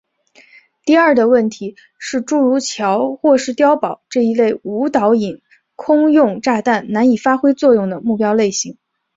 [0.83, 5.43] 第二的问题是诸如桥或是碉堡这一类无导引
[5.75, 8.79] 空用炸弹难以发挥作用的目标类型。